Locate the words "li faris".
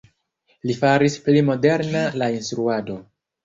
0.69-1.19